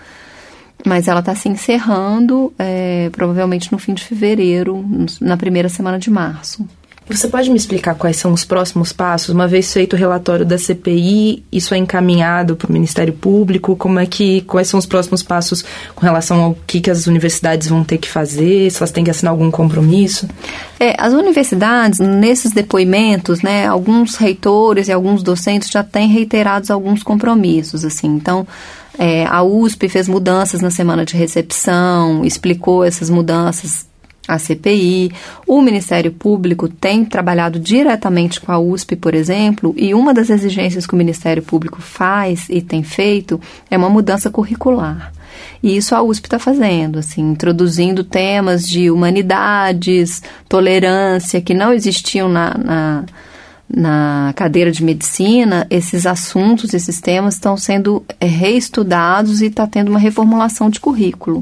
mas 0.86 1.08
ela 1.08 1.20
está 1.20 1.36
se 1.36 1.50
encerrando 1.50 2.54
é, 2.58 3.10
provavelmente 3.12 3.72
no 3.72 3.78
fim 3.78 3.94
de 3.94 4.04
fevereiro, 4.04 4.86
na 5.22 5.38
primeira 5.38 5.70
semana 5.70 5.98
de 5.98 6.10
março. 6.10 6.66
Você 7.10 7.28
pode 7.28 7.50
me 7.50 7.58
explicar 7.58 7.96
quais 7.96 8.16
são 8.16 8.32
os 8.32 8.46
próximos 8.46 8.94
passos? 8.94 9.30
Uma 9.30 9.46
vez 9.46 9.74
feito 9.74 9.94
o 9.94 10.00
relatório 10.00 10.46
da 10.46 10.58
CPI, 10.58 11.44
isso 11.52 11.74
é 11.74 11.78
encaminhado 11.78 12.56
para 12.56 12.70
o 12.70 12.72
Ministério 12.72 13.14
Público? 13.14 13.76
Como 13.76 14.00
é 14.00 14.06
que, 14.06 14.42
quais 14.42 14.70
são 14.70 14.80
os 14.80 14.86
próximos 14.86 15.22
passos 15.22 15.66
com 15.94 16.02
relação 16.02 16.42
ao 16.42 16.58
que, 16.66 16.80
que 16.80 16.90
as 16.90 17.06
universidades 17.06 17.68
vão 17.68 17.84
ter 17.84 17.98
que 17.98 18.08
fazer? 18.08 18.72
Se 18.72 18.78
elas 18.78 18.92
têm 18.92 19.04
que 19.04 19.12
assinar 19.12 19.32
algum 19.32 19.52
compromisso? 19.52 20.30
É, 20.80 20.96
as 20.98 21.12
universidades, 21.12 22.00
nesses 22.00 22.54
depoimentos, 22.54 23.42
né, 23.42 23.68
alguns 23.68 24.16
reitores 24.16 24.88
e 24.88 24.92
alguns 24.94 25.22
docentes 25.22 25.70
já 25.70 25.84
têm 25.84 26.08
reiterados 26.08 26.72
alguns 26.72 27.04
compromissos, 27.04 27.84
assim. 27.84 28.08
Então, 28.08 28.48
é, 28.98 29.26
a 29.26 29.44
USP 29.44 29.90
fez 29.90 30.08
mudanças 30.08 30.62
na 30.62 30.70
semana 30.70 31.06
de 31.06 31.16
recepção, 31.16 32.24
explicou 32.24 32.84
essas 32.84 33.10
mudanças 33.10 33.88
à 34.28 34.38
CPI. 34.38 35.12
O 35.48 35.62
Ministério 35.62 36.12
Público 36.12 36.70
tem 36.70 37.04
trabalhado 37.04 37.60
diretamente 37.60 38.40
com 38.40 38.52
a 38.52 38.60
USP, 38.60 38.96
por 38.96 39.14
exemplo, 39.14 39.74
e 39.76 39.94
uma 39.94 40.14
das 40.14 40.30
exigências 40.30 40.86
que 40.86 40.94
o 40.94 40.98
Ministério 40.98 41.44
Público 41.44 41.82
faz 41.82 42.48
e 42.50 42.62
tem 42.62 42.84
feito 42.84 43.40
é 43.70 43.78
uma 43.78 43.90
mudança 43.90 44.30
curricular. 44.30 45.12
E 45.62 45.76
isso 45.76 45.96
a 45.96 46.02
USP 46.02 46.28
está 46.28 46.38
fazendo, 46.38 47.00
assim, 47.00 47.22
introduzindo 47.32 48.04
temas 48.04 48.68
de 48.68 48.92
humanidades, 48.92 50.22
tolerância, 50.48 51.42
que 51.42 51.54
não 51.54 51.74
existiam 51.74 52.30
na, 52.30 52.54
na 52.58 53.06
na 53.70 54.34
cadeira 54.36 54.72
de 54.72 54.84
medicina, 54.84 55.66
esses 55.70 56.06
assuntos, 56.06 56.74
esses 56.74 57.00
temas 57.02 57.36
estão 57.36 57.58
sendo 57.58 58.04
é, 58.20 58.26
reestudados 58.26 59.42
e 59.42 59.48
está 59.48 59.66
tendo 59.66 59.90
uma 59.90 60.00
reformulação 60.00 60.70
de 60.70 60.80
currículo. 60.80 61.42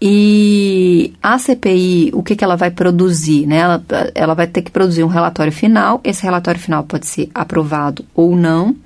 E 0.00 1.12
a 1.20 1.38
CPI, 1.38 2.10
o 2.14 2.22
que, 2.22 2.36
que 2.36 2.44
ela 2.44 2.56
vai 2.56 2.70
produzir? 2.70 3.46
Né? 3.46 3.56
Ela, 3.56 3.84
ela 4.14 4.34
vai 4.34 4.46
ter 4.46 4.62
que 4.62 4.70
produzir 4.70 5.02
um 5.02 5.08
relatório 5.08 5.52
final. 5.52 6.00
Esse 6.04 6.22
relatório 6.22 6.60
final 6.60 6.84
pode 6.84 7.06
ser 7.06 7.28
aprovado 7.34 8.04
ou 8.14 8.36
não. 8.36 8.76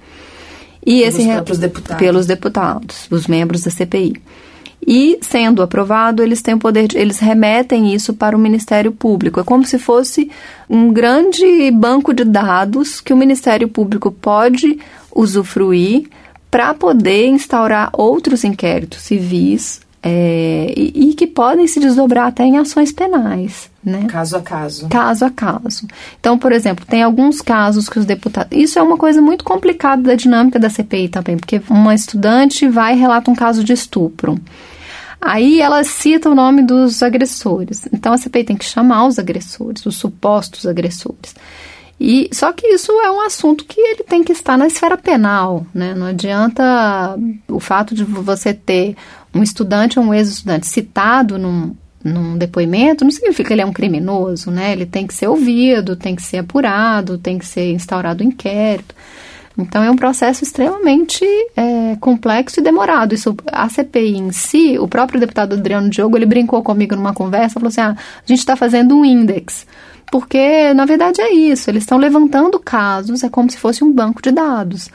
E 0.85 1.01
pelos 1.01 1.15
esse 1.15 1.59
deputados. 1.59 1.97
pelos 1.99 2.27
deputados, 2.27 3.07
os 3.11 3.27
membros 3.27 3.63
da 3.63 3.71
CPI. 3.71 4.15
E, 4.85 5.19
sendo 5.23 5.63
aprovado, 5.63 6.23
eles 6.23 6.43
têm 6.43 6.55
o 6.55 6.59
poder, 6.59 6.89
de, 6.89 6.99
eles 6.99 7.19
remetem 7.19 7.95
isso 7.95 8.15
para 8.15 8.37
o 8.37 8.41
Ministério 8.41 8.91
Público. 8.91 9.39
É 9.39 9.45
como 9.45 9.65
se 9.65 9.79
fosse 9.79 10.31
um 10.69 10.93
grande 10.93 11.71
banco 11.71 12.13
de 12.13 12.25
dados 12.25 13.01
que 13.01 13.13
o 13.13 13.17
Ministério 13.17 13.69
Público 13.69 14.11
pode 14.11 14.79
usufruir 15.15 16.09
para 16.51 16.75
poder 16.75 17.29
instaurar 17.29 17.91
outros 17.93 18.45
inquéritos 18.45 19.03
civis 19.03 19.81
é, 20.03 20.75
e, 20.77 21.11
e, 21.11 21.15
que 21.15 21.29
podem 21.29 21.67
se 21.69 21.79
desdobrar 21.79 22.27
até 22.27 22.43
em 22.43 22.59
ações 22.59 22.91
penais. 22.91 23.71
Né? 23.85 24.07
Caso 24.09 24.37
a 24.37 24.43
caso. 24.43 24.89
Caso 24.89 25.25
a 25.25 25.31
caso. 25.31 25.87
Então, 26.19 26.37
por 26.37 26.51
exemplo, 26.51 26.85
tem 26.85 27.03
alguns 27.03 27.41
casos 27.41 27.89
que 27.89 28.01
os 28.01 28.05
deputados. 28.05 28.51
Isso 28.57 28.81
é 28.81 28.83
uma 28.83 28.97
coisa 28.97 29.23
muito 29.23 29.45
complicada 29.45 30.03
da 30.03 30.15
dinâmica 30.17 30.59
da 30.59 30.69
CPI 30.69 31.09
também, 31.09 31.37
porque 31.37 31.63
uma 31.71 31.95
estudante 31.95 32.69
vai 32.69 32.95
e 32.95 32.99
relata 32.99 33.31
um 33.31 33.35
caso 33.35 33.63
de 33.63 33.73
estupro. 33.73 34.39
Aí 35.25 35.61
ela 35.61 35.85
cita 35.85 36.29
o 36.29 36.35
nome 36.35 36.63
dos 36.63 37.01
agressores. 37.01 37.87
Então 37.93 38.13
a 38.13 38.19
CPI 38.19 38.43
tem 38.43 38.57
que 38.57 38.65
chamar 38.65 39.07
os 39.07 39.21
agressores, 39.21 39.87
os 39.87 39.97
supostos 39.97 40.67
agressores. 40.67 41.37
E 42.01 42.29
só 42.33 42.53
que 42.53 42.67
isso 42.67 42.91
é 42.91 43.09
um 43.13 43.21
assunto 43.21 43.65
que 43.65 43.81
ele 43.81 44.03
tem 44.03 44.25
que 44.25 44.33
estar 44.33 44.59
na 44.59 44.67
esfera 44.67 44.99
penal, 44.99 45.65
né? 45.73 45.95
Não 45.95 46.07
adianta 46.09 47.17
o 47.49 47.61
fato 47.61 47.95
de 47.95 48.03
você 48.03 48.53
ter 48.53 48.97
um 49.33 49.45
estudante 49.45 50.01
ou 50.01 50.07
um 50.07 50.13
ex-estudante 50.13 50.67
citado 50.67 51.39
num, 51.39 51.77
num 52.03 52.37
depoimento, 52.37 53.05
não 53.05 53.11
significa 53.13 53.47
que 53.47 53.55
ele 53.55 53.63
é 53.63 53.67
um 53.67 53.73
criminoso, 53.73 54.51
né? 54.51 54.73
Ele 54.73 54.85
tem 54.85 55.07
que 55.07 55.15
ser 55.15 55.29
ouvido, 55.29 55.95
tem 55.95 56.17
que 56.17 56.23
ser 56.23 56.39
apurado, 56.39 57.17
tem 57.17 57.39
que 57.39 57.47
ser 57.47 57.73
instaurado 57.73 58.25
um 58.25 58.27
inquérito. 58.27 58.93
Então 59.57 59.83
é 59.83 59.91
um 59.91 59.97
processo 59.97 60.43
extremamente 60.43 61.25
é, 61.57 61.97
complexo 62.01 62.61
e 62.61 62.63
demorado. 62.63 63.15
Isso, 63.15 63.37
a 63.47 63.69
CPI 63.69 64.17
em 64.17 64.33
si, 64.33 64.79
o 64.79 64.89
próprio 64.89 65.21
deputado 65.21 65.55
Adriano 65.55 65.91
Diogo, 65.91 66.17
ele 66.17 66.27
brincou 66.27 66.63
comigo 66.63 66.97
numa 66.97 67.13
conversa, 67.13 67.55
falou 67.55 67.69
assim: 67.69 67.81
ah, 67.81 67.97
a 67.97 68.27
gente 68.27 68.39
está 68.39 68.57
fazendo 68.57 68.97
um 68.97 69.05
índex. 69.05 69.67
Porque, 70.11 70.75
na 70.75 70.85
verdade, 70.85 71.23
é 71.23 71.33
isso. 71.33 71.71
Eles 71.71 71.85
estão 71.85 71.97
levantando 71.97 72.59
casos, 72.59 73.23
é 73.23 73.31
como 73.31 73.51
se 73.51 73.57
fosse 73.57 73.83
um 73.83 73.93
banco 73.93 74.21
de 74.21 74.31
dados. 74.31 74.91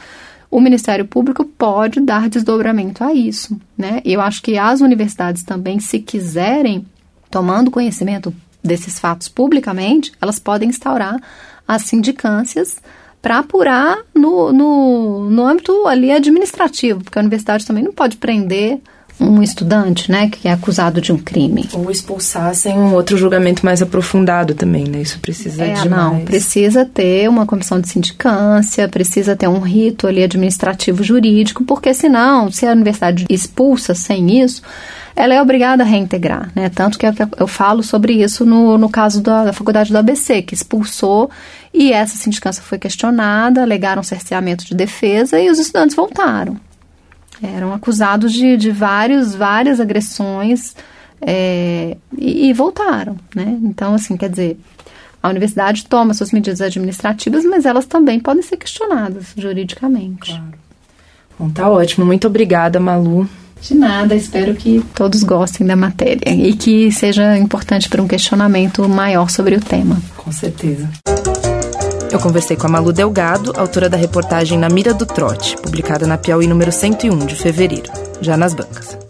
O 0.49 0.61
Ministério 0.61 1.05
Público 1.05 1.43
pode 1.43 1.99
dar 1.99 2.29
desdobramento 2.29 3.03
a 3.03 3.13
isso, 3.13 3.59
né? 3.77 4.01
Eu 4.05 4.21
acho 4.21 4.41
que 4.41 4.57
as 4.57 4.79
universidades 4.79 5.43
também, 5.43 5.79
se 5.79 5.99
quiserem, 5.99 6.85
tomando 7.29 7.71
conhecimento 7.71 8.33
desses 8.63 8.99
fatos 8.99 9.27
publicamente, 9.27 10.11
elas 10.21 10.39
podem 10.39 10.69
instaurar 10.69 11.19
as 11.67 11.81
sindicâncias 11.83 12.79
para 13.27 13.39
apurar 13.39 13.98
no, 14.15 14.53
no, 14.53 15.29
no 15.29 15.46
âmbito 15.46 15.86
ali 15.86 16.13
administrativo, 16.13 17.03
porque 17.03 17.19
a 17.19 17.22
universidade 17.22 17.65
também 17.65 17.84
não 17.84 17.91
pode 17.91 18.15
prender 18.15 18.79
um 19.19 19.43
estudante, 19.43 20.10
né, 20.10 20.29
que 20.29 20.48
é 20.48 20.51
acusado 20.53 21.01
de 21.01 21.12
um 21.12 21.17
crime. 21.17 21.67
Ou 21.74 21.91
expulsar 21.91 22.55
sem 22.55 22.77
um 22.77 22.93
outro 22.93 23.17
julgamento 23.17 23.65
mais 23.65 23.81
aprofundado 23.81 24.55
também, 24.55 24.86
né? 24.86 25.01
Isso 25.01 25.19
precisa 25.19 25.65
é, 25.65 25.74
de 25.74 25.89
não, 25.89 26.13
mais... 26.13 26.24
precisa 26.24 26.86
ter 26.86 27.27
uma 27.27 27.46
comissão 27.46 27.81
de 27.81 27.89
sindicância, 27.89 28.88
precisa 28.88 29.36
ter 29.36 29.50
um 29.50 29.60
rito 29.60 30.07
ali 30.07 30.24
administrativo 30.24 31.03
jurídico, 31.03 31.65
porque 31.65 31.93
senão, 31.93 32.50
se 32.50 32.65
a 32.65 32.72
universidade 32.72 33.25
expulsa 33.29 33.93
sem 33.93 34.41
isso, 34.41 34.62
ela 35.17 35.33
é 35.33 35.41
obrigada 35.41 35.81
a 35.81 35.86
reintegrar, 35.86 36.51
né? 36.55 36.69
Tanto 36.69 37.00
que 37.00 37.05
eu 37.38 37.47
falo 37.47 37.81
sobre 37.81 38.13
isso 38.13 38.45
no, 38.45 38.77
no 38.77 38.88
caso 38.88 39.19
da, 39.19 39.45
da 39.45 39.51
faculdade 39.51 39.91
do 39.91 39.97
ABC, 39.97 40.43
que 40.43 40.53
expulsou 40.53 41.31
e 41.74 41.91
essa 41.91 42.15
sindicância 42.15 42.62
foi 42.62 42.77
questionada, 42.77 43.63
alegaram 43.63 44.03
cerceamento 44.03 44.63
de 44.63 44.75
defesa 44.75 45.39
e 45.39 45.50
os 45.50 45.57
estudantes 45.57 45.95
voltaram. 45.95 46.55
Eram 47.41 47.74
acusados 47.74 48.31
de, 48.31 48.57
de 48.57 48.69
vários, 48.69 49.33
várias 49.33 49.79
agressões 49.79 50.75
é, 51.19 51.97
e, 52.15 52.50
e, 52.50 52.53
voltaram, 52.53 53.17
né? 53.36 53.57
Então, 53.63 53.95
assim, 53.95 54.15
quer 54.17 54.29
dizer, 54.29 54.59
a 55.21 55.29
universidade 55.29 55.86
toma 55.88 56.13
suas 56.13 56.31
medidas 56.31 56.62
administrativas, 56.62 57.43
mas 57.43 57.65
elas 57.65 57.88
também 57.88 58.19
podem 58.19 58.43
ser 58.43 58.57
questionadas 58.57 59.33
juridicamente. 59.36 60.31
Claro. 60.31 60.53
Bom, 61.39 61.50
tá 61.50 61.67
ótimo. 61.67 62.05
Muito 62.05 62.27
obrigada, 62.27 62.79
Malu. 62.79 63.27
De 63.61 63.75
nada, 63.75 64.15
espero 64.15 64.55
que 64.55 64.83
todos 64.93 65.23
gostem 65.23 65.65
da 65.65 65.75
matéria 65.75 66.29
e 66.29 66.53
que 66.53 66.91
seja 66.91 67.37
importante 67.37 67.89
para 67.89 68.01
um 68.01 68.07
questionamento 68.07 68.87
maior 68.87 69.29
sobre 69.29 69.55
o 69.55 69.59
tema. 69.59 69.97
Com 70.15 70.31
certeza. 70.31 70.89
Eu 72.11 72.19
conversei 72.19 72.55
com 72.55 72.67
a 72.67 72.69
Malu 72.69 72.93
Delgado, 72.93 73.51
autora 73.57 73.89
da 73.89 73.97
reportagem 73.97 74.57
Na 74.57 74.69
Mira 74.69 74.93
do 74.93 75.05
Trote, 75.05 75.57
publicada 75.57 76.07
na 76.07 76.17
Piauí 76.17 76.47
número 76.47 76.71
101 76.71 77.25
de 77.25 77.35
fevereiro, 77.35 77.91
já 78.21 78.37
nas 78.37 78.53
bancas. 78.53 79.06